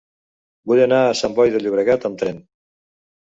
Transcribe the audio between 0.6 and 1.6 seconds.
Vull anar a Sant Boi